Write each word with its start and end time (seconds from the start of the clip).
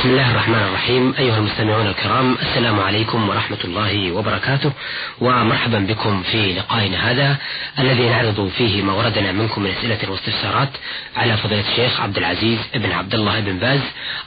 بسم 0.00 0.10
الله 0.10 0.30
الرحمن 0.30 0.58
الرحيم. 0.58 1.14
أيها 1.18 1.38
المستمعون 1.38 1.86
الكرام 1.86 2.36
السلام 2.42 2.80
عليكم 2.80 3.28
ورحمة 3.28 3.58
الله 3.64 4.12
وبركاته 4.12 4.72
ومرحبا 5.20 5.78
بكم 5.78 6.22
في 6.22 6.52
لقائنا 6.52 7.10
هذا 7.10 7.36
الذي 7.78 8.08
نعرض 8.08 8.50
فيه 8.58 8.82
ما 8.82 8.92
وردنا 8.92 9.32
منكم 9.32 9.62
من 9.62 9.70
أسئلة 9.70 10.10
واستفسارات 10.10 10.68
على 11.16 11.36
فضيلة 11.36 11.70
الشيخ 11.70 12.00
عبد 12.00 12.18
العزيز 12.18 12.58
بن 12.74 12.92
عبد 12.92 13.14
الله 13.14 13.40
بن 13.40 13.58
باز 13.58 13.80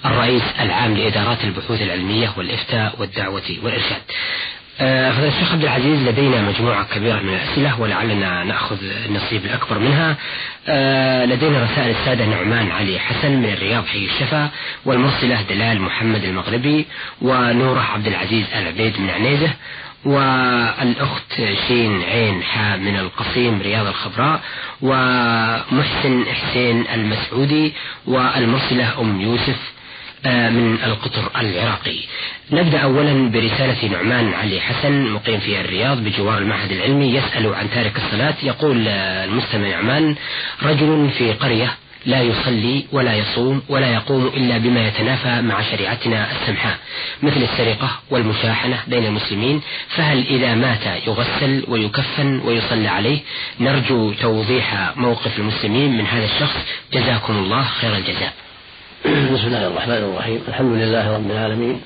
الرئيس 0.05 0.43
العام 0.59 0.97
لإدارات 0.97 1.43
البحوث 1.43 1.81
العلمية 1.81 2.33
والإفتاء 2.37 2.95
والدعوة 2.99 3.57
والإرشاد. 3.63 4.01
فضيلة 4.77 5.27
الشيخ 5.27 5.51
عبد 5.51 5.63
العزيز 5.63 6.07
لدينا 6.07 6.41
مجموعة 6.41 6.87
كبيرة 6.95 7.19
من 7.19 7.33
الأسئلة 7.33 7.81
ولعلنا 7.81 8.43
نأخذ 8.43 8.77
النصيب 9.05 9.45
الأكبر 9.45 9.79
منها. 9.79 10.15
آه، 10.67 11.25
لدينا 11.25 11.63
رسائل 11.63 11.89
السادة 11.89 12.25
نعمان 12.25 12.71
علي 12.71 12.99
حسن 12.99 13.31
من 13.31 13.45
الرياض 13.53 13.85
حي 13.85 14.05
الشفا 14.05 14.49
والمرسلة 14.85 15.41
دلال 15.41 15.81
محمد 15.81 16.23
المغربي 16.23 16.85
ونورة 17.21 17.81
عبد 17.81 18.07
العزيز 18.07 18.45
العبيد 18.55 18.99
من 18.99 19.09
عنيزة 19.09 19.49
والأخت 20.05 21.33
شين 21.67 22.01
عين 22.03 22.43
حا 22.43 22.75
من 22.77 22.97
القصيم 22.97 23.61
رياض 23.61 23.87
الخضراء 23.87 24.41
ومحسن 24.81 26.25
حسين 26.25 26.85
المسعودي 26.93 27.73
والمرسلة 28.07 29.01
أم 29.01 29.21
يوسف 29.21 29.55
آه، 29.55 29.72
من 30.29 30.77
القطر 30.83 31.31
العراقي. 31.39 31.99
نبدأ 32.51 32.79
أولا 32.79 33.31
برسالة 33.31 33.87
نعمان 33.87 34.33
علي 34.33 34.61
حسن 34.61 35.11
مقيم 35.11 35.39
في 35.39 35.61
الرياض 35.61 35.97
بجوار 36.03 36.37
المعهد 36.37 36.71
العلمي 36.71 37.15
يسأل 37.15 37.53
عن 37.55 37.69
تارك 37.69 37.97
الصلاة. 37.97 38.35
يقول 38.43 38.87
آه، 38.87 39.25
المستمع 39.25 39.67
نعمان 39.67 40.15
رجل 40.63 41.09
في 41.17 41.33
قرية 41.33 41.73
لا 42.05 42.21
يصلي 42.21 42.85
ولا 42.91 43.13
يصوم 43.15 43.61
ولا 43.69 43.93
يقوم 43.93 44.27
إلا 44.27 44.57
بما 44.57 44.87
يتنافى 44.87 45.41
مع 45.41 45.61
شريعتنا 45.61 46.31
السمحاء 46.31 46.77
مثل 47.23 47.43
السرقة 47.43 47.89
والمشاحنة 48.09 48.79
بين 48.87 49.05
المسلمين 49.05 49.61
فهل 49.89 50.27
إذا 50.27 50.55
مات 50.55 51.07
يغسل 51.07 51.63
ويكفن 51.67 52.39
ويصلى 52.45 52.87
عليه؟ 52.87 53.19
نرجو 53.59 54.13
توضيح 54.13 54.91
موقف 54.95 55.39
المسلمين 55.39 55.97
من 55.97 56.05
هذا 56.05 56.25
الشخص. 56.25 56.57
جزاكم 56.93 57.33
الله 57.33 57.63
خير 57.63 57.95
الجزاء. 57.95 58.33
بسم 59.33 59.47
الله 59.47 59.67
الرحمن 59.67 59.97
الرحيم. 59.97 60.43
الحمد 60.47 60.77
لله 60.77 61.15
رب 61.15 61.31
العالمين. 61.31 61.81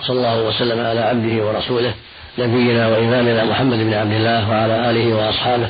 وصلى 0.00 0.16
الله 0.16 0.42
وسلم 0.42 0.86
على 0.86 1.00
عبده 1.00 1.46
ورسوله 1.46 1.94
نبينا 2.38 2.88
وإمامنا 2.88 3.44
محمد 3.44 3.78
بن 3.78 3.94
عبد 3.94 4.12
الله 4.12 4.50
وعلى 4.50 4.90
آله 4.90 5.14
وأصحابه 5.14 5.68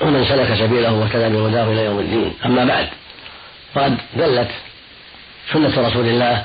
ومن 0.00 0.24
سلك 0.24 0.54
سبيله 0.54 0.92
واهتدى 0.92 1.28
بهداه 1.28 1.72
إلى 1.72 1.84
يوم 1.84 1.98
الدين. 1.98 2.32
أما 2.44 2.64
بعد 2.64 2.86
فقد 3.74 3.96
دلت 4.16 4.50
سنة 5.52 5.88
رسول 5.88 6.06
الله 6.06 6.44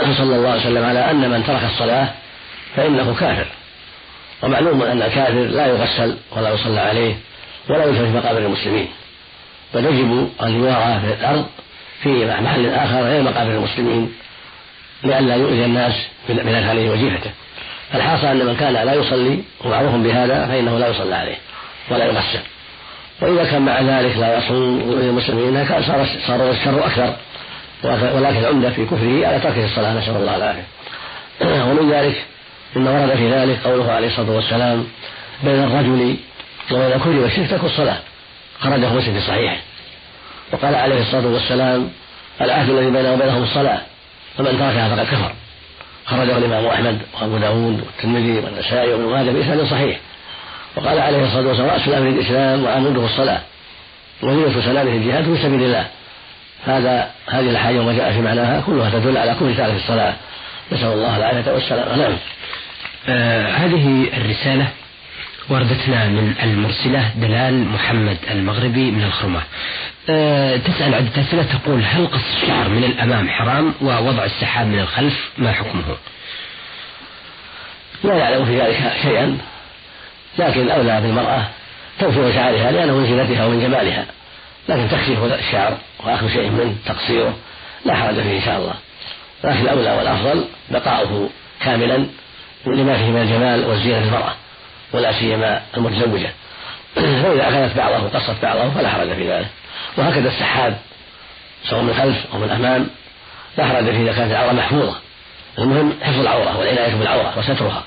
صلى 0.18 0.36
الله 0.36 0.50
عليه 0.50 0.60
وسلم 0.60 0.84
على 0.84 1.10
أن 1.10 1.30
من 1.30 1.44
ترك 1.46 1.64
الصلاة 1.64 2.08
فإنه 2.76 3.16
كافر. 3.20 3.46
ومعلوم 4.42 4.82
أن 4.82 5.02
الكافر 5.02 5.40
لا 5.40 5.66
يغسل 5.66 6.16
ولا 6.36 6.54
يصلى 6.54 6.80
عليه 6.80 7.14
ولا 7.68 7.84
يدفن 7.84 8.04
في 8.04 8.18
مقابر 8.18 8.38
المسلمين. 8.38 8.88
بل 9.74 9.84
يجب 9.84 10.30
أن 10.42 10.50
يوارى 10.54 11.00
في 11.00 11.20
الأرض 11.20 11.46
في 12.02 12.26
محل 12.40 12.70
آخر 12.70 13.02
غير 13.02 13.22
مقابر 13.22 13.50
المسلمين 13.50 14.12
لئلا 15.04 15.34
يؤذي 15.34 15.64
الناس 15.64 15.94
من 16.28 16.64
عليه 16.68 16.90
وجيهته. 16.90 17.30
الحاصل 17.94 18.26
أن 18.26 18.46
من 18.46 18.56
كان 18.56 18.72
لا 18.72 18.94
يصلي 18.94 19.42
ومعروف 19.64 19.94
بهذا 19.94 20.46
فإنه 20.46 20.78
لا 20.78 20.88
يصلى 20.88 21.14
عليه 21.14 21.36
ولا 21.90 22.04
يغسل. 22.04 22.40
وإذا 23.20 23.44
كان 23.44 23.62
مع 23.62 23.80
ذلك 23.80 24.16
لا 24.16 24.38
يصوم 24.38 24.88
ويؤذي 24.88 25.08
المسلمين 25.08 25.66
صار 25.68 26.06
صار 26.26 26.50
الشر 26.50 26.86
أكثر. 26.86 27.16
ولكن 27.84 28.38
العمدة 28.38 28.70
في 28.70 28.84
كفره 28.84 29.26
على 29.26 29.38
تركه 29.38 29.64
الصلاة 29.64 29.94
نسأل 29.94 30.16
الله 30.16 30.36
العافية. 30.36 30.64
ومن 31.70 31.92
ذلك 31.92 32.24
مما 32.76 32.90
ورد 32.90 33.16
في 33.16 33.30
ذلك 33.30 33.58
قوله 33.64 33.92
عليه 33.92 34.08
الصلاة 34.08 34.30
والسلام 34.30 34.86
بين 35.44 35.64
الرجل 35.64 36.16
وبين 36.72 36.92
الكفر 36.92 37.10
والشرك 37.10 37.50
ترك 37.50 37.64
الصلاة. 37.64 37.98
خرجه 38.60 38.92
مسلم 38.92 39.14
في 39.14 39.20
صحيحه. 39.20 39.56
وقال 40.52 40.74
عليه 40.74 41.02
الصلاة 41.02 41.26
والسلام 41.26 41.90
العهد 42.40 42.70
الذي 42.70 42.90
بينه 42.90 43.12
وبينهم 43.12 43.42
الصلاة 43.42 43.80
فمن 44.38 44.46
تركها 44.46 44.96
فقد 44.96 45.06
كفر. 45.06 45.32
خرجه 46.06 46.38
الإمام 46.38 46.66
أحمد 46.66 46.98
وأبو 47.20 47.36
داود 47.36 47.80
والترمذي 47.80 48.38
والنسائي 48.38 48.92
وابن 48.92 49.04
ماجه 49.04 49.30
بإسناد 49.30 49.66
صحيح. 49.66 49.98
وقال 50.76 50.98
عليه 50.98 51.24
الصلاة 51.24 51.48
والسلام 51.48 51.70
رأس 51.70 51.88
الأمر 51.88 52.08
الإسلام 52.08 52.64
وعموده 52.64 53.04
الصلاة. 53.04 53.40
وزينة 54.22 54.62
سلامه 54.64 54.90
الجهاد 54.90 55.24
في 55.24 55.42
سبيل 55.42 55.62
الله. 55.62 55.86
هذا 56.66 57.10
هذه 57.26 57.50
الحاجة 57.50 57.78
وما 57.80 57.92
جاء 57.92 58.12
في 58.12 58.20
معناها 58.20 58.60
كلها 58.60 58.90
تدل 58.90 59.16
على 59.16 59.34
كل 59.40 59.56
تارك 59.56 59.74
الصلاة. 59.74 60.14
نسأل 60.72 60.92
الله 60.92 61.16
العافية 61.16 61.52
والسلامة. 61.52 61.96
نعم. 61.96 62.16
آه 63.08 63.46
هذه 63.48 64.06
الرسالة 64.16 64.68
وردتنا 65.48 66.08
من 66.08 66.34
المرسلة 66.42 67.10
دلال 67.16 67.68
محمد 67.68 68.16
المغربي 68.30 68.90
من 68.90 69.04
الخرمة 69.04 69.42
أه 70.10 70.56
تسأل 70.56 70.94
عدة 70.94 71.20
أسئلة 71.20 71.42
تقول 71.42 71.82
هل 71.84 72.06
قص 72.06 72.42
الشعر 72.42 72.68
من 72.68 72.84
الأمام 72.84 73.28
حرام 73.28 73.74
ووضع 73.80 74.24
السحاب 74.24 74.66
من 74.66 74.80
الخلف 74.80 75.30
ما 75.38 75.52
حكمه؟ 75.52 75.82
لا 78.04 78.14
يعلم 78.14 78.44
في 78.44 78.60
ذلك 78.60 78.92
شيئا 79.02 79.38
لكن 80.38 80.60
الأولى 80.60 81.00
بالمرأة 81.00 81.44
توفير 82.00 82.32
شعرها 82.32 82.70
لأنه 82.70 82.92
من 82.96 83.06
زينتها 83.06 83.46
ومن 83.46 83.60
جمالها. 83.60 84.06
لكن 84.68 84.88
تكشف 84.88 85.24
الشعر 85.38 85.76
وأخذ 86.04 86.28
شيء 86.28 86.50
منه 86.50 86.74
تقصيره 86.86 87.36
لا 87.84 87.94
حرج 87.94 88.14
فيه 88.14 88.36
إن 88.36 88.42
شاء 88.42 88.58
الله. 88.58 88.74
لكن 89.44 89.60
الأولى 89.60 89.90
والأفضل 89.96 90.44
بقاؤه 90.70 91.30
كاملا 91.60 92.06
لما 92.66 92.96
فيه 92.96 93.10
من 93.10 93.22
الجمال 93.22 93.64
والزينة 93.64 93.98
للمرأة 93.98 94.34
ولا 94.92 95.12
سيما 95.12 95.62
المتزوجة. 95.76 96.30
فإذا 97.22 97.48
أخذت 97.48 97.76
بعضه 97.76 98.04
وقصت 98.04 98.42
بعضه 98.42 98.70
فلا 98.70 98.88
حرج 98.88 99.12
في 99.12 99.30
ذلك. 99.30 99.46
وهكذا 99.96 100.28
السحاب 100.28 100.76
سواء 101.64 101.82
من 101.82 101.88
الخلف 101.88 102.16
أو 102.32 102.38
من 102.38 102.44
الأمام 102.44 102.86
لا 103.58 103.66
حرج 103.66 103.84
فيه 103.84 104.02
إذا 104.02 104.12
كانت 104.12 104.30
العورة 104.30 104.52
محفوظة. 104.52 104.96
المهم 105.58 105.92
حفظ 106.02 106.20
العورة 106.20 106.58
والعناية 106.58 106.94
بالعورة 106.94 107.38
وسترها. 107.38 107.84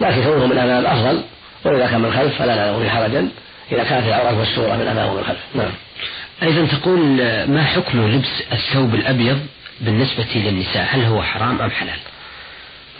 لكن 0.00 0.22
كونه 0.22 0.46
من 0.46 0.52
الأمام 0.52 0.86
أفضل 0.86 1.22
وإذا 1.64 1.86
كان 1.86 2.00
من 2.00 2.08
الخلف 2.08 2.38
فلا 2.38 2.54
نعلم 2.54 2.82
فيه 2.82 2.90
حرجا. 2.90 3.28
إذا 3.72 3.84
كانت 3.84 4.06
العورة 4.06 4.30
مستورة 4.30 4.76
من 4.76 4.82
الأمام 4.82 5.08
ومن 5.08 5.18
الخلف. 5.18 5.38
نعم. 5.54 5.70
أيضا 6.42 6.66
تقول 6.66 6.98
ما 7.48 7.64
حكم 7.64 8.08
لبس 8.08 8.42
الثوب 8.52 8.94
الأبيض 8.94 9.46
بالنسبة 9.80 10.26
للنساء؟ 10.34 10.88
هل 10.90 11.04
هو 11.04 11.22
حرام 11.22 11.60
أم 11.60 11.70
حلال؟ 11.70 11.98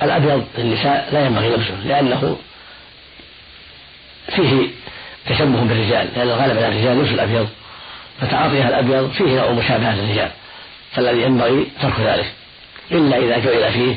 الأبيض 0.03 0.45
للنساء 0.59 1.09
لا 1.13 1.27
ينبغي 1.27 1.49
لبسه 1.49 1.75
لأنه 1.85 2.37
فيه 4.43 4.69
تشبه 5.27 5.61
بالرجال 5.61 6.09
لأن 6.17 6.29
الغالب 6.29 6.57
على 6.57 6.69
الرجال 6.69 6.99
لبس 6.99 7.11
الأبيض 7.11 7.49
فتعاطيها 8.21 8.69
الأبيض 8.69 9.11
فيه 9.11 9.25
نوع 9.25 9.51
مشابهة 9.51 9.97
للرجال 9.97 10.31
فالذي 10.93 11.23
ينبغي 11.23 11.67
ترك 11.83 12.01
ذلك. 12.01 12.33
إلا 12.93 13.17
إذا 13.19 13.39
جعل 13.39 13.73
فيه 13.73 13.97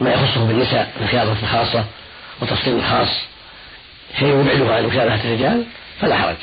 ما 0.00 0.12
يخصه 0.14 0.46
بالنساء 0.46 0.92
من 1.00 1.06
خياطة 1.06 1.46
خاصة 1.52 1.84
وتفصيل 2.42 2.82
خاص 2.82 3.08
شيء 4.18 4.28
يبعده 4.28 4.74
عن 4.74 4.86
مشابهة 4.86 5.24
الرجال 5.24 5.64
فلا 6.00 6.18
حرج. 6.18 6.36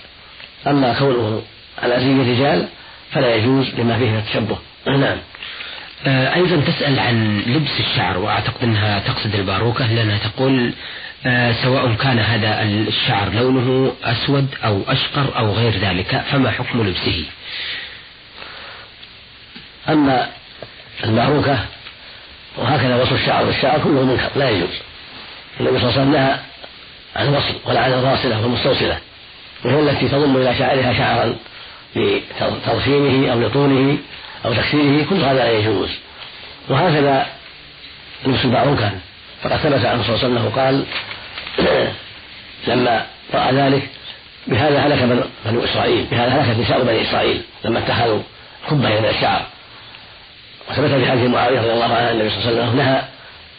أما 0.68 1.00
كونه 1.00 1.42
على 1.84 2.00
زي 2.00 2.12
الرجال 2.12 2.68
فلا 3.12 3.36
يجوز 3.36 3.70
لما 3.78 3.98
فيه 3.98 4.10
من 4.10 4.18
التشبه. 4.18 4.58
نعم. 4.88 5.18
أيضا 6.08 6.62
تسأل 6.72 7.00
عن 7.00 7.42
لبس 7.48 7.80
الشعر 7.80 8.18
وأعتقد 8.18 8.64
أنها 8.64 9.00
تقصد 9.00 9.36
الباروكة 9.36 9.94
لأنها 9.94 10.18
تقول 10.18 10.74
آه، 11.26 11.52
سواء 11.64 11.94
كان 11.94 12.20
هذا 12.20 12.64
الشعر 12.64 13.30
لونه 13.30 13.94
أسود 14.04 14.48
أو 14.64 14.84
أشقر 14.88 15.38
أو 15.38 15.52
غير 15.54 15.78
ذلك 15.78 16.24
فما 16.32 16.52
حكم 16.52 16.88
لبسه؟ 16.88 17.26
أما 19.90 20.30
الباروكة 21.04 21.60
وهكذا 22.58 23.02
وصل 23.02 23.16
الشعر 23.16 23.46
بالشعر 23.46 23.80
كله 23.80 24.06
منكر 24.06 24.30
لا 24.36 24.50
يجوز. 24.50 24.70
النبي 25.60 25.80
صلى 25.80 25.90
الله 25.90 26.00
عليه 26.00 26.10
وسلم 26.10 26.40
عن 27.16 27.28
الوصل 27.28 27.54
ولا 27.66 27.80
عن 27.80 27.94
الراصلة 27.94 28.42
والمستوصلة 28.42 28.98
وهي 29.66 29.80
التي 29.80 30.08
تضم 30.08 30.38
إلى 30.38 30.56
شعرها 30.56 30.94
شعرا 30.94 31.36
لتضخيمه 31.96 33.32
أو 33.32 33.40
لطوله 33.40 33.98
أو 34.46 34.54
تكسيره 34.54 35.06
كل 35.10 35.16
هذا 35.16 35.34
لا 35.34 35.52
يجوز 35.52 35.90
وهكذا 36.70 37.28
لبس 38.26 38.46
الباروكة 38.46 38.92
فقد 39.44 39.58
ثبت 39.58 39.86
عنه 39.86 40.04
صلى 40.04 40.16
الله 40.16 40.26
عليه 40.26 40.36
وسلم 40.36 40.50
قال 40.50 40.86
لما 42.68 43.06
رأى 43.34 43.54
ذلك 43.56 43.90
بهذا 44.48 44.80
هلك 44.80 45.28
بنو 45.46 45.64
إسرائيل 45.64 46.06
بهذا 46.12 46.32
هلكت 46.32 46.60
نساء 46.60 46.84
بني 46.84 47.02
إسرائيل 47.02 47.42
لما 47.66 47.80
اتخذوا 47.80 48.22
خبة 48.70 49.00
من 49.00 49.06
الشعر 49.06 49.46
وثبت 50.70 50.92
في 50.92 51.12
حديث 51.12 51.30
معاوية 51.30 51.60
رضي 51.60 51.74
الله 51.74 51.96
عنه 51.96 52.12
النبي 52.12 52.30
صلى 52.30 52.38
الله 52.38 52.50
عليه 52.50 52.62
وسلم 52.62 52.78
نهى 52.78 53.02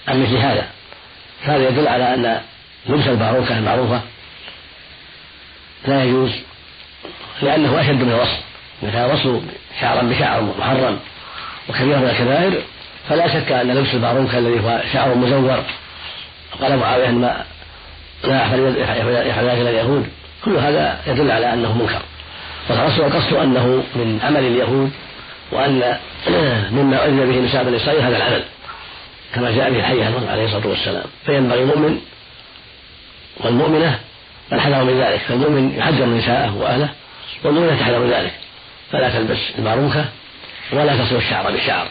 عن 0.08 0.22
مثل 0.22 0.36
هذا. 0.36 0.66
فهذا 1.46 1.68
يدل 1.68 1.88
على 1.88 2.14
أن 2.14 2.40
لبس 2.86 3.06
الباروكة 3.06 3.58
المعروفة 3.58 4.00
لا 5.86 6.04
يجوز 6.04 6.30
لأنه 7.42 7.80
أشد 7.80 8.02
من 8.02 8.12
الوصل 8.12 8.49
وصل 8.82 9.40
شعرا 9.80 10.02
بشعر 10.02 10.54
محرم 10.58 10.98
وكبيرة 11.68 11.98
من 11.98 12.08
الكبائر 12.08 12.62
فلا 13.08 13.28
شك 13.28 13.52
أن 13.52 13.70
لبس 13.70 13.94
الباروكة 13.94 14.38
الذي 14.38 14.60
هو 14.60 14.80
شعر 14.92 15.14
مزور. 15.14 15.62
قال 16.60 16.76
معاوية 16.76 17.08
ما 17.08 17.44
لا 18.24 18.44
يفعل 18.44 19.44
ذلك 19.44 19.68
اليهود. 19.68 20.06
كل 20.44 20.56
هذا 20.56 21.00
يدل 21.06 21.30
على 21.30 21.52
أنه 21.52 21.78
منكر. 21.78 22.02
والأصل 22.68 23.02
والقصد 23.02 23.34
أنه 23.34 23.84
من 23.94 24.20
عمل 24.22 24.40
اليهود 24.40 24.90
وأن 25.52 25.96
مما 26.76 27.06
أذن 27.06 27.32
به 27.32 27.40
نساء 27.40 27.64
بني 27.64 27.76
إسرائيل 27.76 28.02
هذا 28.02 28.16
العمل. 28.16 28.42
كما 29.34 29.50
جاء 29.50 29.70
به 29.70 29.78
الحي 29.78 30.04
عليه 30.30 30.44
الصلاة 30.44 30.66
والسلام. 30.66 31.04
فينبغي 31.26 31.62
المؤمن 31.62 32.00
والمؤمنة 33.40 33.98
الحذر 34.52 34.84
من 34.84 35.00
ذلك. 35.00 35.20
فالمؤمن 35.28 35.74
يحذر 35.78 36.06
نساءه 36.06 36.56
وأهله 36.56 36.88
والمؤمنة 37.44 37.80
تحذر 37.80 38.06
ذلك. 38.06 38.32
فلا 38.92 39.10
تلبس 39.10 39.38
المعروكة 39.58 40.04
ولا 40.72 40.96
تصل 40.96 41.16
الشعر 41.16 41.52
بشعر. 41.52 41.86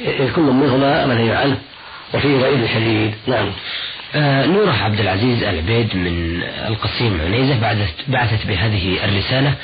إذ 0.00 0.32
كل 0.32 0.42
منهما 0.42 1.06
منهي 1.06 1.32
عنه 1.32 1.58
وفيه 2.14 2.34
وعيد 2.34 2.66
شديد. 2.74 3.14
نعم. 3.26 3.50
آه 4.14 4.46
نورة 4.46 4.72
عبد 4.72 5.00
العزيز 5.00 5.42
العبيد 5.42 5.96
من 5.96 6.42
القصيم 6.42 7.20
عنيزة 7.26 7.60
بعثت, 7.60 7.94
بعثت 8.08 8.46
بهذه 8.46 9.04
الرسالة. 9.04 9.54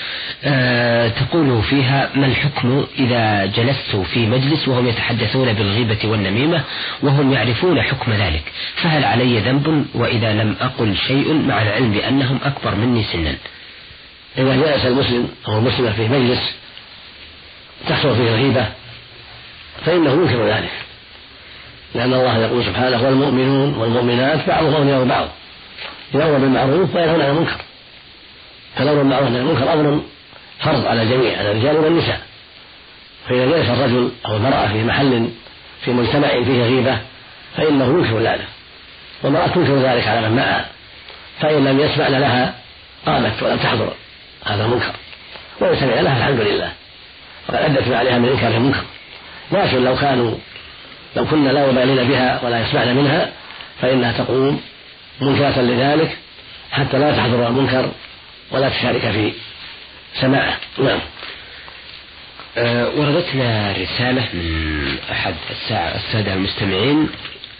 آه 0.44 1.08
تقول 1.08 1.62
فيها 1.62 2.10
ما 2.14 2.26
الحكم 2.26 2.86
إذا 2.98 3.46
جلست 3.46 3.96
في 4.12 4.26
مجلس 4.26 4.68
وهم 4.68 4.88
يتحدثون 4.88 5.52
بالغيبة 5.52 5.98
والنميمة 6.04 6.62
وهم 7.02 7.32
يعرفون 7.32 7.82
حكم 7.82 8.12
ذلك؟ 8.12 8.42
فهل 8.76 9.04
علي 9.04 9.38
ذنب 9.38 9.86
وإذا 9.94 10.32
لم 10.32 10.56
أقل 10.60 10.96
شيء 10.96 11.32
مع 11.48 11.62
العلم 11.62 11.92
بأنهم 11.92 12.38
أكبر 12.44 12.74
مني 12.74 13.02
سنا؟ 13.02 13.34
إذا 14.38 14.56
جلس 14.56 14.86
المسلم 14.86 15.28
أو 15.48 15.58
المسلمة 15.58 15.92
في 15.92 16.08
مجلس 16.08 16.54
تحصل 17.88 18.16
فيه 18.16 18.28
الغيبة 18.28 18.66
فإنه 19.86 20.12
ينكر 20.12 20.46
ذلك. 20.46 20.70
لأن 21.94 22.12
الله 22.12 22.38
يقول 22.38 22.64
سبحانه 22.64 23.02
والمؤمنون 23.02 23.74
والمؤمنات 23.74 24.48
بعضهم 24.48 24.74
أولياء 24.74 25.04
بعض 25.04 25.28
يأمر 26.14 26.38
بالمعروف 26.38 26.94
وينهون 26.94 27.20
عن 27.20 27.30
المنكر. 27.30 27.56
فالأمر 28.76 28.98
بالمعروف 28.98 29.28
عن 29.28 29.36
المنكر 29.36 29.72
أمر 29.72 30.02
فرض 30.60 30.86
على 30.86 31.02
الجميع 31.02 31.38
على 31.38 31.52
الرجال 31.52 31.76
والنساء. 31.76 32.20
فإذا 33.28 33.46
جلس 33.46 33.68
الرجل 33.70 34.10
أو 34.26 34.36
المرأة 34.36 34.66
في 34.66 34.84
محل 34.84 35.30
في 35.84 35.90
مجتمع 35.90 36.28
فيه 36.28 36.62
غيبة 36.62 36.98
فإنه 37.56 37.84
ينكر 37.84 38.18
ذلك. 38.18 38.48
والمرأة 39.22 39.46
تنكر 39.46 39.76
ذلك 39.76 40.08
على 40.08 40.28
من 40.28 40.36
معها 40.36 40.68
فإن 41.40 41.64
لم 41.64 41.80
يسمعن 41.80 42.12
لها 42.12 42.54
قامت 43.06 43.42
ولم 43.42 43.56
تحضر. 43.56 43.92
هذا 44.44 44.64
المنكر 44.64 44.92
وإن 45.60 45.76
سمع 45.76 46.00
لها 46.00 46.18
الحمد 46.18 46.40
لله. 46.40 46.72
وقد 47.48 47.56
أدت 47.56 47.88
ما 47.88 47.96
عليها 47.96 48.18
من 48.18 48.28
إنكار 48.28 48.50
المنكر. 48.56 48.84
لكن 49.52 49.84
لو 49.84 49.96
كانوا 49.96 50.34
لو 51.16 51.24
كنا 51.26 51.50
لا 51.50 51.68
يبالين 51.70 52.08
بها 52.08 52.40
ولا 52.44 52.60
يسمعن 52.60 52.96
منها 52.96 53.32
فإنها 53.80 54.12
تقوم 54.12 54.60
منكرة 55.20 55.60
لذلك 55.60 56.16
حتى 56.70 56.98
لا 56.98 57.16
تحضر 57.16 57.46
المنكر 57.46 57.90
ولا 58.50 58.68
تشارك 58.68 59.00
في 59.00 59.32
سماعه. 60.20 60.56
نعم. 60.78 60.98
أه 62.56 62.88
وردتنا 62.96 63.72
رسالة 63.72 64.28
من 64.34 64.96
أحد 65.12 65.34
السادة 65.70 66.34
المستمعين 66.34 67.08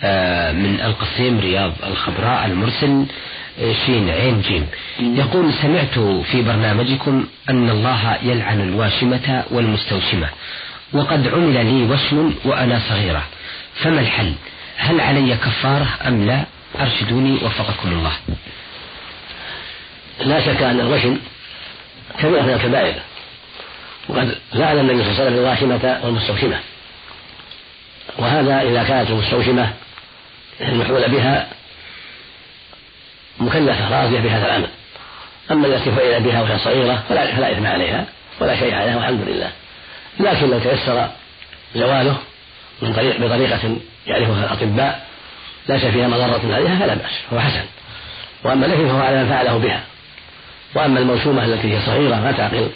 أه 0.02 0.52
من 0.52 0.80
القصيم 0.80 1.40
رياض 1.40 1.72
الخضراء 1.86 2.46
المرسل. 2.46 3.06
شين 3.86 4.10
عين 4.10 4.40
جيم. 4.40 4.66
يقول 5.00 5.52
سمعت 5.62 5.98
في 6.30 6.42
برنامجكم 6.42 7.26
أن 7.50 7.70
الله 7.70 8.18
يلعن 8.22 8.60
الواشمة 8.60 9.44
والمستوشمة 9.50 10.28
وقد 10.92 11.28
عمل 11.28 11.66
لي 11.66 11.92
وشم 11.92 12.34
وأنا 12.44 12.80
صغيرة. 12.88 13.22
فما 13.74 14.00
الحل؟ 14.00 14.32
هل 14.76 15.00
علي 15.00 15.36
كفارة 15.36 15.88
أم 16.06 16.26
لا؟ 16.26 16.44
أرشدوني 16.80 17.34
وفقكم 17.34 17.92
الله. 17.92 18.12
لا 20.20 20.40
شك 20.40 20.62
أن 20.62 20.80
الوشم 20.80 21.18
كبيرة 22.18 22.42
من 22.42 22.50
الكبائر 22.50 22.94
وقد 24.08 24.38
لعن 24.54 24.78
النبي 24.78 25.04
صلى 25.04 25.10
الله 25.10 25.20
عليه 25.20 25.30
وسلم 25.30 25.38
الواشمة 25.38 26.00
والمستوشمة. 26.04 26.58
وهذا 28.18 28.62
إذا 28.62 28.82
كانت 28.82 29.10
المستوشمة 29.10 29.72
المحول 30.60 31.10
بها 31.10 31.48
مكلفة 33.40 34.02
راضية 34.02 34.20
بهذا 34.20 34.46
العمل 34.46 34.68
أما 35.50 35.66
التي 35.66 35.90
فعل 35.90 36.20
بها 36.22 36.42
وهي 36.42 36.58
صغيرة 36.58 37.02
فلا, 37.08 37.36
فلا 37.36 37.52
إثم 37.52 37.66
عليها 37.66 38.04
ولا 38.40 38.56
شيء 38.56 38.74
عليها 38.74 38.96
والحمد 38.96 39.20
لله. 39.28 39.50
لكن 40.20 40.50
لو 40.50 40.58
تيسر 40.58 41.08
زواله 41.74 42.16
من 42.82 42.92
طريق 42.92 43.20
بطريقة 43.20 43.76
يعرفها 44.06 44.44
الأطباء 44.44 45.06
ليس 45.68 45.84
فيها 45.84 46.08
مضرة 46.08 46.54
عليها 46.54 46.78
فلا 46.78 46.94
بأس 46.94 47.12
هو 47.32 47.40
حسن. 47.40 47.64
وأما 48.44 48.66
الإثم 48.66 48.88
فهو 48.88 49.00
على 49.02 49.24
من 49.24 49.28
فعله 49.30 49.58
بها. 49.58 49.80
وأما 50.74 51.00
الموسومة 51.00 51.44
التي 51.44 51.74
هي 51.74 51.80
صغيرة 51.86 52.14
ما 52.14 52.32
تعقل. 52.32 52.70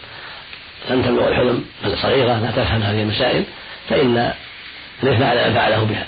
لم 0.90 1.02
تبلغ 1.02 1.28
الحلم 1.28 1.64
بل 1.84 1.98
صغيرة 1.98 2.38
لا 2.38 2.50
تفهم 2.50 2.82
هذه 2.82 3.02
المسائل 3.02 3.44
فإن 3.88 4.32
الإثم 5.02 5.22
على 5.22 5.48
من 5.48 5.54
فعله 5.54 5.84
بها. 5.84 6.06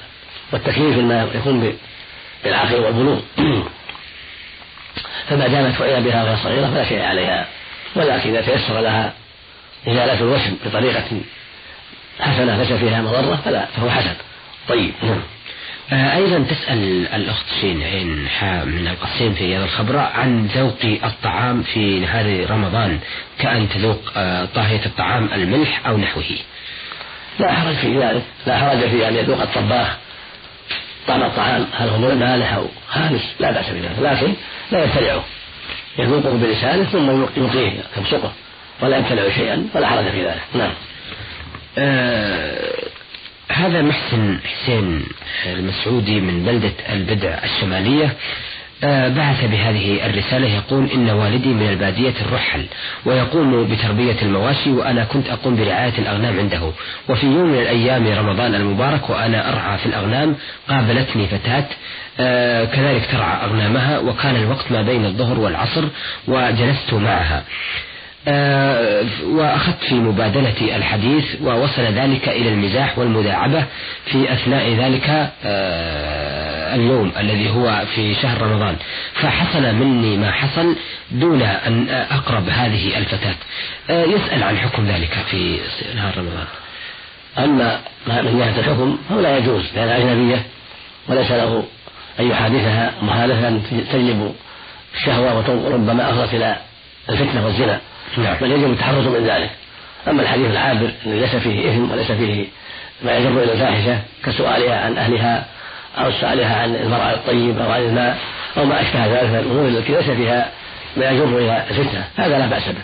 والتكليف 0.52 0.98
ما 0.98 1.28
يكون 1.34 1.76
بالعقل 2.44 2.80
والبلوغ 2.80 3.20
فما 5.28 5.48
دامت 5.48 5.74
فعل 5.74 6.02
بها 6.02 6.24
وهي 6.24 6.36
صغيرة 6.36 6.66
فلا 6.66 6.88
شيء 6.88 7.02
عليها. 7.02 7.46
ولكن 7.96 8.30
إذا 8.30 8.40
تيسر 8.40 8.80
لها 8.80 9.12
إزالة 9.88 10.20
الوسم 10.20 10.56
بطريقة 10.66 11.20
حسنة 12.20 12.56
ليس 12.56 12.72
فيها 12.72 13.02
مضرة 13.02 13.40
فلا 13.44 13.66
فهو 13.66 13.90
حسن 13.90 14.14
طيب 14.68 14.92
نعم. 15.02 15.20
آه، 15.92 16.16
أيضا 16.16 16.44
تسأل 16.50 17.06
الأخت 17.14 17.46
شين 17.60 17.82
عين 17.82 18.28
حاء 18.28 18.64
من 18.64 18.88
القصيم 18.88 19.34
في 19.34 19.44
رياض 19.44 19.62
الخبراء 19.62 20.12
عن 20.14 20.46
ذوق 20.46 20.98
الطعام 21.04 21.62
في 21.62 22.00
نهار 22.00 22.50
رمضان. 22.50 22.98
كأن 23.38 23.68
تذوق 23.68 24.00
آه، 24.16 24.44
طاهية 24.54 24.86
الطعام 24.86 25.28
الملح 25.34 25.86
أو 25.86 25.96
نحوه. 25.96 26.24
لا 27.38 27.52
حرج 27.52 27.74
في 27.74 27.98
ذلك. 27.98 28.22
لا 28.46 28.58
حرج 28.58 28.78
في 28.78 29.08
أن 29.08 29.16
يذوق 29.16 29.42
الطباخ 29.42 29.96
طعم 31.08 31.22
الطعام 31.22 31.66
هل 31.72 31.88
هو 31.88 32.14
مالح 32.14 32.54
أو 32.54 32.66
خامس 32.88 33.34
لا 33.40 33.50
بأس 33.50 33.70
بذلك 33.70 33.98
لكن 34.00 34.34
لا 34.72 34.84
يبتلعه. 34.84 35.24
يذوقه 35.98 36.30
بلسانه 36.30 36.84
ثم 36.84 37.10
يلقيه 37.36 37.72
يبصقه 37.96 38.32
ولا 38.82 38.96
يبتلع 38.96 39.30
شيئا 39.30 39.66
ولا 39.74 39.86
حرج 39.86 40.04
في 40.04 40.24
ذلك. 40.26 40.42
نعم. 40.54 40.72
آه 41.78 42.74
هذا 43.48 43.82
محسن 43.82 44.38
حسين 44.44 45.06
المسعودي 45.46 46.20
من 46.20 46.44
بلدة 46.44 46.92
البدع 46.92 47.44
الشمالية. 47.44 48.16
بعث 48.82 49.44
بهذه 49.44 50.06
الرسالة 50.06 50.48
يقول 50.48 50.90
إن 50.94 51.10
والدي 51.10 51.48
من 51.48 51.68
البادية 51.68 52.14
الرحل 52.26 52.66
ويقوم 53.06 53.68
بتربية 53.68 54.16
المواشي 54.22 54.70
وأنا 54.70 55.04
كنت 55.04 55.28
أقوم 55.28 55.56
برعاية 55.56 55.92
الأغنام 55.98 56.38
عنده. 56.38 56.70
وفي 57.08 57.26
يوم 57.26 57.48
من 57.48 57.58
الأيام 57.58 58.06
رمضان 58.18 58.54
المبارك 58.54 59.10
وأنا 59.10 59.52
أرعى 59.52 59.78
في 59.78 59.86
الأغنام 59.86 60.34
قابلتني 60.68 61.26
فتاة 61.26 61.64
آه 62.20 62.64
كذلك 62.64 63.08
ترعى 63.12 63.44
أغنامها 63.44 63.98
وكان 63.98 64.36
الوقت 64.36 64.72
ما 64.72 64.82
بين 64.82 65.04
الظهر 65.04 65.38
والعصر 65.38 65.84
وجلست 66.28 66.92
معها. 66.94 67.44
آه، 68.28 69.04
وأخذت 69.26 69.84
في 69.88 69.94
مبادلة 69.94 70.76
الحديث 70.76 71.24
ووصل 71.42 71.82
ذلك 71.82 72.28
إلى 72.28 72.48
المزاح 72.48 72.98
والمداعبة 72.98 73.64
في 74.06 74.32
أثناء 74.32 74.68
ذلك 74.74 75.30
آه، 75.44 76.43
اليوم 76.74 77.12
الذي 77.18 77.50
هو 77.50 77.82
في 77.94 78.14
شهر 78.14 78.42
رمضان. 78.42 78.76
فحصل 79.14 79.74
مني 79.74 80.16
ما 80.16 80.30
حصل 80.30 80.76
دون 81.10 81.42
أن 81.42 81.88
أقرب 82.10 82.48
هذه 82.48 82.98
الفتاة. 82.98 83.34
آه، 83.90 84.04
يسأل 84.04 84.42
عن 84.42 84.58
حكم 84.58 84.86
ذلك 84.86 85.18
في 85.30 85.58
نهار 85.96 86.18
رمضان. 86.18 86.46
أما 87.38 87.80
من 88.06 88.38
جهة 88.38 88.60
الحكم 88.60 88.98
فهو 89.08 89.20
لا 89.20 89.38
يجوز 89.38 89.62
لأنها 89.74 89.96
أجنبية 89.96 90.42
وليس 91.08 91.30
له 91.30 91.64
أن 92.20 92.30
يحادثها 92.30 92.92
محادثة 93.02 93.60
تجلب 93.92 94.34
الشهوة 94.94 95.50
وربما 95.50 96.10
أفضت 96.10 96.34
إلى 96.34 96.56
الفتنة 97.08 97.44
والزنا. 97.44 97.80
نعم. 98.18 98.36
بل 98.40 98.52
يجب 98.52 98.72
التحرز 98.72 99.06
من 99.06 99.26
ذلك. 99.26 99.50
أما 100.08 100.22
الحديث 100.22 100.50
العابر 100.50 100.90
الذي 101.06 101.20
ليس 101.20 101.36
فيه 101.36 101.70
إثم 101.70 101.90
وليس 101.90 102.12
فيه 102.12 102.46
ما 103.04 103.16
يجر 103.16 103.42
إلى 103.42 103.52
الفاحشة 103.52 103.98
كسؤالها 104.24 104.80
عن 104.80 104.98
أهلها 104.98 105.46
أو 105.98 106.10
سؤالها 106.10 106.56
عن 106.56 106.74
المرأة 106.74 107.14
الطيب 107.14 107.58
أو 107.58 107.72
عن 107.72 107.82
الماء 107.82 108.18
أو 108.56 108.64
ما 108.64 108.82
أشبه 108.82 109.06
ذلك 109.06 109.30
من 109.30 109.38
الأمور 109.38 109.68
التي 109.68 109.92
ليس 109.92 110.10
فيها 110.10 110.50
ما 110.96 111.10
يجر 111.10 111.38
إلى 111.38 111.64
الفتنة 111.70 112.04
هذا 112.16 112.38
لا 112.38 112.46
بأس 112.46 112.68
به. 112.68 112.82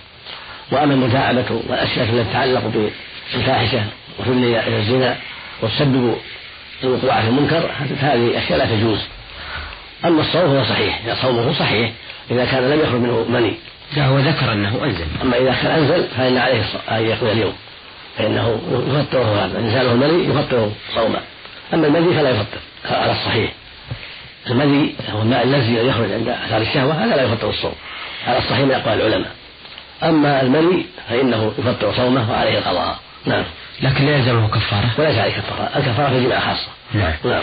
وأما 0.72 0.94
المداعبة 0.94 1.62
والأشياء 1.68 2.08
التي 2.08 2.30
تتعلق 2.30 2.90
بالفاحشة 3.34 3.84
وتدني 4.18 4.68
إلى 4.68 4.78
الزنا 4.78 5.16
وتسبب 5.62 6.16
الوقوع 6.84 7.20
في 7.20 7.28
المنكر 7.28 7.70
هذه 8.00 8.38
أشياء 8.38 8.58
لا 8.58 8.64
تجوز. 8.64 9.00
أما 10.04 10.20
الصوم 10.20 10.42
فهو 10.42 10.64
صحيح 10.64 11.00
صومه 11.22 11.52
صحيح 11.52 11.92
إذا 12.30 12.44
كان 12.44 12.70
لم 12.70 12.80
يخرج 12.80 13.00
منه 13.00 13.26
مني. 13.28 13.54
لا 13.96 14.06
هو 14.06 14.18
ذكر 14.18 14.52
أنه 14.52 14.84
أنزل. 14.84 15.06
أما 15.22 15.36
إذا 15.36 15.56
كان 15.62 15.70
أنزل 15.70 16.08
فإن 16.16 16.38
عليه 16.38 16.62
أن 16.90 17.06
يقضي 17.06 17.32
اليوم. 17.32 17.54
فإنه 18.18 18.60
يفطره 18.88 19.44
هذا 19.44 19.58
إنزاله 19.58 19.92
المني 19.92 20.28
يفطره 20.28 20.72
صوما. 20.94 21.20
أما 21.74 21.86
المذي 21.86 22.14
فلا 22.14 22.30
يفطر. 22.30 22.58
على 22.84 23.12
الصحيح. 23.12 23.52
المذي 24.50 24.94
هو 25.12 25.22
الماء 25.22 25.44
الذي 25.44 25.74
يخرج 25.74 26.12
عند 26.12 26.28
أثار 26.28 26.60
الشهوة 26.62 27.04
هذا 27.04 27.16
لا 27.16 27.22
يفطر 27.22 27.50
الصوم. 27.50 27.74
على 28.26 28.38
الصحيح 28.38 28.58
من 28.58 28.72
أقوال 28.72 29.00
العلماء. 29.00 29.30
أما 30.02 30.42
المني 30.42 30.86
فإنه 31.08 31.52
يفطر 31.58 31.92
صومه 31.92 32.30
وعليه 32.30 32.58
القضاء. 32.58 32.98
نعم. 33.26 33.44
لكن 33.82 34.06
لا 34.06 34.16
يلزمه 34.16 34.48
كفارة. 34.48 34.90
وليس 34.98 35.18
عليه 35.18 35.32
كفارة. 35.32 35.70
الكفارة 35.76 36.08
في 36.08 36.24
جماعة 36.24 36.40
خاصة. 36.40 36.68
نعم. 36.94 37.12
نعم. 37.24 37.42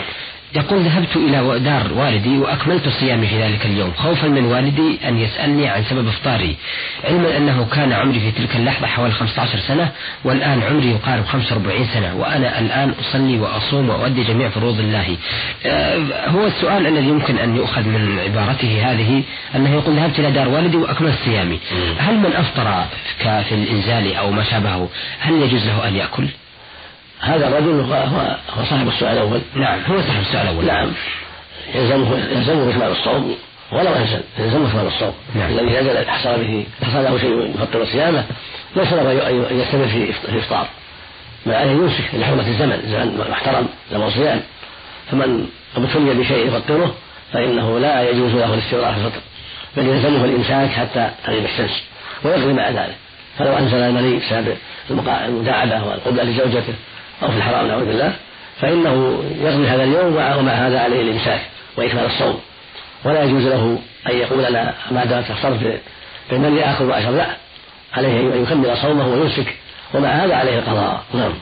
يقول 0.54 0.82
ذهبت 0.82 1.16
إلى 1.16 1.58
دار 1.58 1.92
والدي 1.92 2.38
وأكملت 2.38 2.88
صيامي 2.88 3.26
في 3.26 3.42
ذلك 3.42 3.66
اليوم 3.66 3.92
خوفا 3.96 4.28
من 4.28 4.44
والدي 4.44 4.98
أن 5.08 5.18
يسألني 5.18 5.68
عن 5.68 5.84
سبب 5.84 6.08
إفطاري 6.08 6.56
علما 7.04 7.36
أنه 7.36 7.66
كان 7.72 7.92
عمري 7.92 8.20
في 8.20 8.30
تلك 8.30 8.56
اللحظة 8.56 8.86
حوالي 8.86 9.12
15 9.12 9.58
سنة 9.58 9.92
والآن 10.24 10.62
عمري 10.62 10.90
يقارب 10.90 11.24
45 11.24 11.86
سنة 11.94 12.14
وأنا 12.16 12.58
الآن 12.58 12.94
أصلي 13.00 13.38
وأصوم 13.38 13.88
وأؤدي 13.88 14.24
جميع 14.24 14.48
فروض 14.48 14.80
الله. 14.80 15.16
آه، 15.66 16.28
هو 16.28 16.46
السؤال 16.46 16.86
الذي 16.86 17.08
يمكن 17.08 17.38
أن 17.38 17.56
يؤخذ 17.56 17.82
من 17.82 18.18
عبارته 18.18 18.92
هذه 18.92 19.22
أنه 19.54 19.74
يقول 19.74 19.96
ذهبت 19.96 20.18
إلى 20.18 20.30
دار 20.30 20.48
والدي 20.48 20.76
وأكملت 20.76 21.18
صيامي. 21.24 21.58
هل 21.98 22.14
من 22.14 22.32
أفطر 22.32 22.84
في 23.48 23.54
الإنزال 23.54 24.16
أو 24.16 24.30
ما 24.30 24.44
شابهه 24.44 24.88
هل 25.20 25.42
يجوز 25.42 25.66
له 25.66 25.88
أن 25.88 25.96
يأكل؟ 25.96 26.28
هذا 27.20 27.48
الرجل 27.48 27.80
هو, 27.80 27.94
هو 28.56 28.64
صاحب 28.70 28.88
السؤال 28.88 29.12
الأول. 29.12 29.40
نعم 29.54 29.80
هو 29.86 30.00
صاحب 30.00 30.20
السؤال 30.20 30.42
الأول. 30.42 30.64
نعم. 30.64 30.92
يلزمه 31.74 32.16
يلزمه 32.16 32.70
إكمال 32.70 32.90
الصوم. 32.90 33.36
ولو 33.72 33.92
أنزل 33.92 34.20
يلزمه 34.38 34.70
إكمال 34.70 34.86
الصوم. 34.86 35.14
نعم. 35.34 35.50
الذي 35.50 35.80
نزل 35.80 36.08
حصل 36.08 36.36
به 36.36 36.66
حصل 36.82 37.04
له 37.04 37.18
شيء 37.18 37.54
يفطر 37.54 37.86
صيامه 37.86 38.24
ليس 38.76 38.92
له 38.92 39.28
أن 39.30 39.58
يستمر 39.60 39.86
في 39.86 40.28
الإفطار 40.28 40.66
مع 41.46 41.62
أن 41.62 41.68
يمسك 41.68 42.14
لحرمة 42.14 42.48
الزمن 42.48 42.82
زمن 42.86 43.26
محترم 43.30 43.68
زمن 43.90 44.10
صيام. 44.10 44.40
فمن 45.10 45.48
ابتلي 45.76 46.14
بشيء 46.14 46.46
يفطره 46.46 46.94
فإنه 47.32 47.78
لا 47.78 48.10
يجوز 48.10 48.32
له 48.32 48.54
الاستمرار 48.54 48.92
في 48.92 48.98
الفطر. 48.98 49.20
بل 49.76 49.86
يلزمه 49.86 50.24
الإمساك 50.24 50.70
حتى 50.70 51.10
تغيب 51.26 51.44
الشمس. 51.44 51.82
ويقضي 52.24 52.52
مع 52.52 52.70
ذلك. 52.70 52.96
فلو 53.38 53.52
أنزل 53.52 53.76
المني 53.76 54.16
بسبب 54.16 54.56
المداعبة 54.90 55.86
والقبلة 55.86 56.22
لزوجته 56.22 56.74
أو 57.22 57.28
في 57.28 57.36
الحرام 57.36 57.66
نعوذ 57.66 57.84
بالله. 57.84 58.12
فإنه 58.60 59.24
يقضي 59.40 59.66
هذا 59.66 59.84
اليوم 59.84 60.16
ومع 60.16 60.52
هذا 60.52 60.80
عليه 60.80 61.02
الإمساك 61.02 61.40
وإكمال 61.76 62.06
الصوم. 62.06 62.40
ولا 63.04 63.22
يجوز 63.22 63.46
له 63.46 63.78
أن 64.10 64.16
يقول 64.16 64.44
أنا 64.44 64.74
ما 64.90 65.04
دام 65.04 65.22
تخسرت 65.22 65.80
بالمن 66.30 66.58
آكل 66.58 66.84
وأشرب 66.84 67.14
لا. 67.14 67.26
عليه 67.94 68.20
أن 68.20 68.42
يكمل 68.42 68.76
صومه 68.76 69.06
ويمسك 69.06 69.54
ومع 69.94 70.08
هذا 70.08 70.34
عليه 70.34 70.58
القضاء. 70.58 71.02
نعم. 71.14 71.32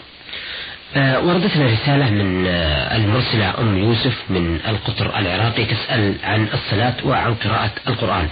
آه، 0.96 1.20
وردتنا 1.20 1.66
رسالة 1.66 2.10
من 2.10 2.46
آه، 2.46 2.96
المرسلة 2.96 3.60
أم 3.60 3.78
يوسف 3.78 4.14
من 4.30 4.60
القطر 4.68 5.18
العراقي 5.18 5.64
تسأل 5.64 6.14
عن 6.24 6.48
الصلاة 6.54 6.94
وعن 7.04 7.34
قراءة 7.34 7.70
القرآن. 7.88 8.28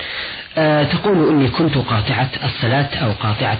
تقول 0.92 1.28
إني 1.28 1.48
كنت 1.48 1.74
قاطعة 1.74 2.30
الصلاة 2.44 2.88
أو 2.94 3.12
قاطعة 3.12 3.58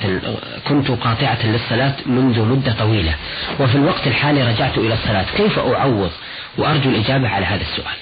كنت 0.68 0.90
قاطعة 0.90 1.46
للصلاة 1.46 1.94
منذ 2.06 2.40
مدة 2.40 2.72
طويلة. 2.72 3.14
وفي 3.60 3.74
الوقت 3.74 4.06
الحالي 4.06 4.42
رجعت 4.42 4.78
إلى 4.78 4.94
الصلاة. 4.94 5.24
كيف 5.36 5.58
أعوض 5.58 6.10
وأرجو 6.58 6.90
الإجابة 6.90 7.28
على 7.28 7.46
هذا 7.46 7.62
السؤال؟ 7.62 7.96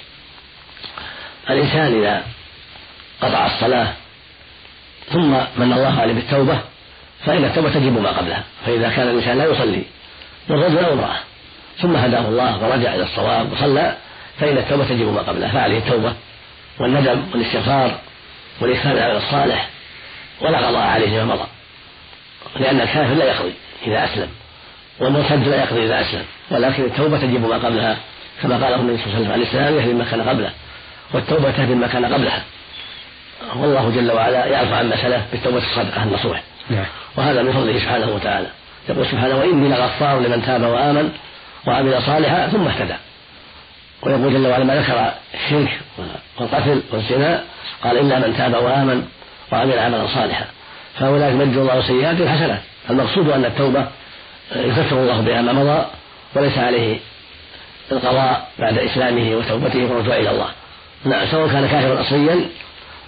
الإنسان 1.51 2.01
إذا 2.01 2.23
قطع 3.23 3.47
الصلاة 3.47 3.93
ثم 5.13 5.31
من 5.57 5.73
الله 5.73 6.01
عليه 6.01 6.15
بالتوبة 6.15 6.59
فإن 7.27 7.45
التوبة 7.45 7.71
تجب 7.71 8.01
ما 8.01 8.11
قبلها. 8.11 8.45
فإذا 8.67 8.89
كان 8.89 9.09
الإنسان 9.09 9.39
لا 9.39 9.45
يصلي 9.45 9.83
والرجل 10.49 10.79
أو 10.79 10.93
امرأة 10.93 11.17
ثم 11.81 11.97
هداه 11.97 12.29
الله 12.29 12.65
ورجع 12.65 12.95
إلى 12.95 13.03
الصواب 13.03 13.53
وصلى 13.53 13.97
فإن 14.41 14.59
التوبة 14.59 14.85
تجب 14.85 15.07
ما 15.15 15.21
قبلها. 15.21 15.49
فعليه 15.49 15.79
التوبة 15.79 16.15
والندم 16.79 17.23
والإستغفار 17.33 17.99
والإكثار 18.61 19.03
على 19.03 19.17
الصالح 19.17 19.69
ولا 20.41 20.59
قضاء 20.59 20.87
عليه 20.87 21.07
فيما 21.07 21.25
مضى. 21.25 21.47
لأن 22.57 22.81
الكافر 22.81 23.15
لا 23.15 23.25
يقضي 23.25 23.53
إذا 23.87 24.05
أسلم. 24.05 24.29
والمرتد 25.01 25.49
لا 25.49 25.57
يقضي 25.57 25.87
إذا 25.87 26.01
أسلم. 26.01 26.25
ولكن 26.51 26.83
التوبة 26.85 27.19
تجب 27.19 27.49
ما 27.49 27.57
قبلها. 27.57 27.97
كما 28.43 28.55
قاله 28.55 28.77
النبي 28.77 29.03
صلى 29.03 29.07
الله 29.07 29.17
عليه 29.17 29.27
وسلم 29.27 29.43
الإسلام 29.43 29.79
يهدم 29.79 29.99
ما 29.99 30.05
كان 30.05 30.29
قبله. 30.29 30.51
والتوبة 31.13 31.51
تهدم 31.51 31.81
ما 31.81 31.87
كان 31.87 32.05
قبلها. 32.15 32.43
والله 33.57 33.93
جل 33.97 34.13
وعلا 34.13 34.47
يعفو 34.47 34.75
عما 34.75 34.97
سلف 34.97 35.23
بالتوبة 35.33 35.59
الصادقة 35.59 36.03
النصوح. 36.03 36.43
نعم. 36.71 36.87
وهذا 37.17 37.43
من 37.43 37.53
فضله 37.53 37.79
سبحانه 37.79 38.15
وتعالى. 38.15 38.47
يقول 38.89 39.07
سبحانه 39.07 39.37
وإني 39.37 39.69
لغفار 39.69 40.21
لمن 40.21 40.43
تاب 40.47 40.63
وآمن 40.63 41.13
وعمل 41.67 42.03
صالحا 42.03 42.49
ثم 42.49 42.67
اهتدى. 42.67 42.95
ويقول 44.03 44.33
جل 44.33 44.47
وعلا 44.47 44.65
ما 44.65 44.81
ذكر 44.81 45.13
الشرك 45.35 45.81
والقتل 46.39 46.83
والزنا 46.93 47.45
قال 47.85 47.99
إلا 47.99 48.19
من 48.19 48.37
تاب 48.37 48.55
وآمن 48.55 49.07
وعمل 49.53 49.79
عملا 49.79 50.07
صالحا 50.07 50.45
فأولئك 50.99 51.33
يمد 51.33 51.57
الله 51.57 51.83
سيئات 51.83 52.17
حسنات 52.29 52.61
المقصود 52.91 53.31
أن 53.31 53.45
التوبة 53.45 53.87
يكفر 54.57 54.97
الله 54.97 55.21
بها 55.21 55.43
ما 55.43 55.53
مضى 55.53 55.87
وليس 56.35 56.59
عليه 56.59 56.99
القضاء 57.93 58.49
بعد 58.59 58.79
إسلامه 58.79 59.37
وتوبته 59.37 59.85
والرجوع 59.85 60.17
إلى 60.17 60.31
الله 60.31 60.49
نعم 61.05 61.27
سواء 61.27 61.49
كان 61.49 61.69
كافرا 61.69 62.01
أصليا 62.01 62.41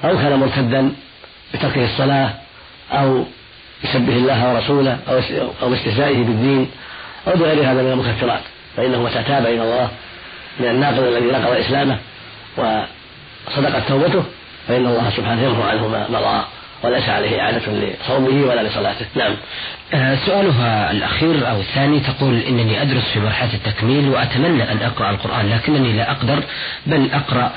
أو 0.04 0.18
كان 0.18 0.38
مرتدا 0.38 0.92
بتركه 1.54 1.84
الصلاة 1.84 2.30
أو 2.92 3.24
بسبه 3.84 4.16
الله 4.16 4.54
ورسوله 4.54 4.98
أو 5.08 5.20
أو 5.62 5.74
استهزائه 5.74 6.16
بالدين 6.16 6.70
أو 7.28 7.32
بغير 7.32 7.62
هذا 7.62 7.82
من 7.82 7.92
المكفرات 7.92 8.40
فإنه 8.76 9.02
متى 9.02 9.22
تاب 9.22 9.46
إلى 9.46 9.62
الله 9.62 9.88
من 10.60 10.68
الناقض 10.68 11.02
الذي 11.02 11.26
نقض 11.26 11.52
إسلامه 11.52 11.98
وصدقت 12.56 13.88
توبته 13.88 14.24
فإن 14.68 14.86
الله 14.86 15.10
سبحانه 15.16 15.42
يمحو 15.42 15.62
عنه 15.62 15.88
ما 15.88 16.06
مضى. 16.08 16.44
وليس 16.84 17.08
عليه 17.08 17.40
إعادة 17.40 17.62
لصومه 17.72 18.46
ولا 18.46 18.68
لصلاته. 18.68 19.06
نعم. 19.14 19.36
آه، 19.94 20.16
سؤالها 20.26 20.90
الأخير 20.90 21.50
أو 21.50 21.60
الثاني 21.60 22.00
تقول 22.00 22.40
إنني 22.40 22.82
أدرس 22.82 23.02
في 23.12 23.20
مرحلة 23.20 23.54
التكميل 23.54 24.08
وأتمنى 24.08 24.72
أن 24.72 24.78
أقرأ 24.82 25.10
القرآن 25.10 25.50
لكنني 25.50 25.92
لا 25.92 26.10
أقدر 26.10 26.42
بل 26.86 27.10
أقرأ 27.12 27.52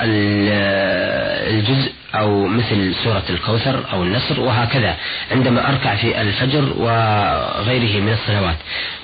الجزء 1.50 1.92
أو 2.14 2.46
مثل 2.46 2.94
سورة 3.04 3.22
الكوثر 3.30 3.84
أو 3.92 4.02
النصر 4.02 4.40
وهكذا 4.40 4.96
عندما 5.30 5.68
أركع 5.68 5.94
في 5.94 6.20
الفجر 6.20 6.72
وغيره 6.78 8.00
من 8.00 8.12
الصلوات. 8.12 8.56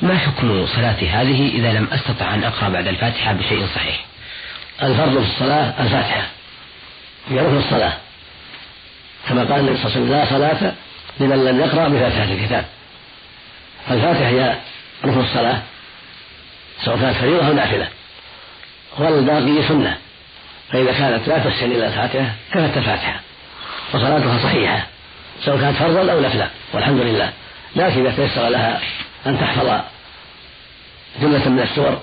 ما 0.03 0.19
حكم 0.19 0.67
صلاتي 0.67 1.09
هذه 1.09 1.49
إذا 1.49 1.73
لم 1.73 1.89
أستطع 1.93 2.35
أن 2.35 2.45
أقرأ 2.45 2.69
بعد 2.69 2.87
الفاتحة 2.87 3.33
بشيء 3.33 3.67
صحيح؟ 3.75 4.05
الفرض 4.83 5.23
في 5.23 5.33
الصلاة 5.33 5.75
الفاتحة. 5.83 6.23
ركن 7.33 7.57
الصلاة. 7.57 7.93
كما 9.29 9.45
قال 9.45 9.61
النبي 9.61 9.77
صلى 9.77 9.87
الله 9.87 10.17
عليه 10.17 10.27
وسلم 10.27 10.39
لا 10.41 10.55
صلاة 10.59 10.73
لمن 11.21 11.45
لم 11.45 11.61
يقرأ 11.61 11.89
بفاتحة 11.89 12.33
الكتاب. 12.33 12.65
فالفاتحة 13.89 14.29
هي 14.29 14.57
ركن 15.05 15.21
الصلاة 15.21 15.63
سواء 16.85 16.99
كانت 16.99 17.17
فريضة 17.17 17.49
أو 17.49 17.53
نافلة. 17.53 17.89
والباقي 18.99 19.69
سنة. 19.69 19.99
فإذا 20.73 20.93
كانت 20.93 21.29
لا 21.29 21.39
تحسن 21.39 21.73
إلا 21.73 21.87
الفاتحة 21.87 22.33
كفت 22.53 22.77
الفاتحة. 22.77 23.21
وصلاتها 23.95 24.39
صحيحة 24.43 24.87
سواء 25.45 25.61
كانت 25.61 25.77
فرضا 25.77 26.13
أو 26.13 26.21
نفلا 26.21 26.49
والحمد 26.73 27.01
لله. 27.01 27.33
لكن 27.77 28.07
إذا 28.07 28.17
تيسر 28.17 28.49
لها 28.49 28.81
أن 29.27 29.41
تحفظ 29.41 29.81
جملة 31.21 31.49
من 31.49 31.61
السور 31.61 32.03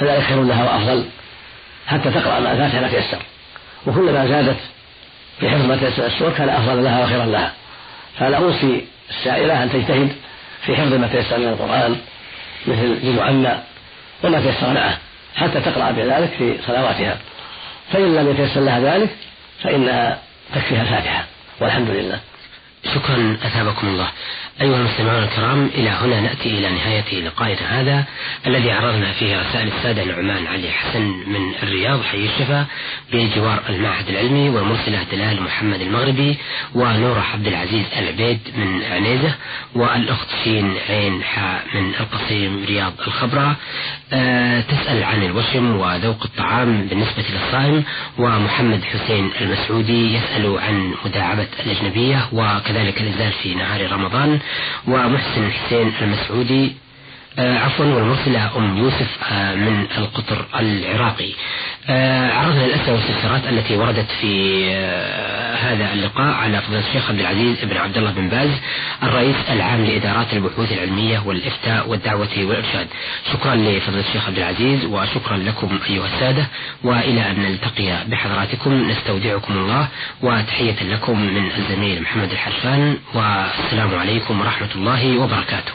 فذلك 0.00 0.22
خير 0.22 0.42
لها 0.42 0.64
وأفضل 0.64 1.08
حتى 1.86 2.10
تقرأ 2.10 2.40
مع 2.40 2.52
الفاتحة 2.52 2.80
ما 2.80 2.88
تيسر. 2.88 3.22
وكلما 3.86 4.26
زادت 4.26 4.58
في 5.40 5.50
حفظ 5.50 5.64
ما 5.64 5.76
تيسر 5.76 6.06
السور 6.06 6.30
كان 6.30 6.48
أفضل 6.48 6.84
لها 6.84 7.04
وخيرا 7.04 7.26
لها. 7.26 7.52
فأنا 8.18 8.36
أوصي 8.36 8.84
السائلة 9.10 9.62
أن 9.62 9.72
تجتهد 9.72 10.12
في 10.66 10.76
حفظ 10.76 10.94
ما 10.94 11.08
تيسر 11.12 11.38
من 11.38 11.48
القرآن 11.48 11.96
مثل 12.66 13.00
جزء 13.02 13.22
عما 13.22 13.62
وما 14.24 14.40
تيسر 14.40 14.72
معه 14.72 14.98
حتى 15.36 15.60
تقرأ 15.60 15.90
بذلك 15.90 16.30
في 16.38 16.56
صلواتها. 16.66 17.16
فإن 17.92 18.14
لم 18.14 18.30
يتيسر 18.30 18.60
لها 18.60 18.80
ذلك 18.80 19.10
فإنها 19.62 20.18
تكفيها 20.54 20.82
الفاتحة. 20.82 21.24
والحمد 21.60 21.90
لله. 21.90 22.20
شكرا 22.84 23.36
أثابكم 23.44 23.88
الله. 23.88 24.08
أيها 24.60 24.76
المستمعون 24.76 25.22
الكرام 25.22 25.70
إلى 25.74 25.90
هنا 25.90 26.20
نأتي 26.20 26.48
إلى 26.58 26.70
نهاية 26.70 27.20
لقائنا 27.24 27.80
هذا 27.80 28.04
الذي 28.46 28.70
عرضنا 28.72 29.12
فيه 29.12 29.40
رسائل 29.40 29.68
السادة 29.68 30.04
نعمان 30.04 30.46
علي 30.46 30.70
حسن 30.70 31.02
من 31.02 31.52
الرياض 31.62 32.02
حي 32.02 32.26
الشفا 32.26 32.66
بجوار 33.12 33.62
المعهد 33.68 34.08
العلمي 34.08 34.48
والمرسلة 34.50 35.02
دلال 35.12 35.42
محمد 35.42 35.80
المغربي 35.80 36.36
ونورة 36.74 37.24
عبد 37.34 37.46
العزيز 37.46 37.84
العبيد 37.98 38.38
من 38.56 38.82
عنيزة 38.90 39.34
والأخت 39.74 40.28
سين 40.44 40.74
عين 40.88 41.22
حاء 41.22 41.64
من 41.74 41.92
القصيم 42.00 42.64
رياض 42.68 42.92
الخبرة. 43.06 43.56
أه 44.12 44.60
تسأل 44.60 45.04
عن 45.04 45.22
الوشم 45.22 45.76
وذوق 45.76 46.22
الطعام 46.24 46.86
بالنسبة 46.86 47.24
للصائم 47.30 47.84
ومحمد 48.18 48.84
حسين 48.84 49.30
المسعودي 49.40 50.14
يسأل 50.14 50.58
عن 50.58 50.94
مداعبة 51.04 51.46
الأجنبية 51.66 52.28
وكذلك 52.32 52.71
الإنزال 52.76 53.32
في 53.42 53.54
نهار 53.54 53.92
رمضان 53.92 54.38
ومحسن 54.88 55.50
حسين 55.52 55.92
المسعودي 56.04 56.72
عفوا 57.38 57.86
والمرسلة 57.86 58.56
أم 58.56 58.76
يوسف 58.78 59.18
آه 59.32 59.54
من 59.54 59.86
القطر 59.98 60.46
العراقي. 60.60 61.32
آه 61.88 62.32
عرضنا 62.32 62.64
الأسئلة 62.64 62.92
والاستفسارات 62.92 63.46
التي 63.46 63.76
وردت 63.76 64.06
في 64.20 64.62
آه 64.70 65.56
هذا 65.56 65.92
اللقاء 65.92 66.34
على 66.34 66.60
فضيلة 66.60 66.88
الشيخ 66.88 67.08
عبد 67.08 67.20
العزيز 67.20 67.64
بن 67.64 67.76
عبد 67.76 67.98
الله 67.98 68.10
بن 68.10 68.28
باز 68.28 68.50
الرئيس 69.02 69.36
العام 69.50 69.84
لإدارات 69.84 70.32
البحوث 70.32 70.72
العلمية 70.72 71.22
والإفتاء 71.26 71.88
والدعوة 71.88 72.28
والإرشاد. 72.38 72.86
شكرا 73.32 73.54
لفضيلة 73.54 74.00
الشيخ 74.08 74.26
عبد 74.26 74.38
العزيز 74.38 74.84
وشكرا 74.84 75.36
لكم 75.36 75.78
أيها 75.90 76.06
السادة 76.06 76.46
وإلى 76.84 77.30
أن 77.30 77.40
نلتقي 77.40 78.04
بحضراتكم. 78.06 78.90
نستودعكم 78.90 79.54
الله 79.54 79.88
وتحية 80.22 80.82
لكم 80.82 81.20
من 81.20 81.50
الزميل 81.58 82.02
محمد 82.02 82.30
الحرفان. 82.30 82.96
والسلام 83.14 83.94
عليكم 83.94 84.40
ورحمة 84.40 84.70
الله 84.74 85.18
وبركاته. 85.18 85.72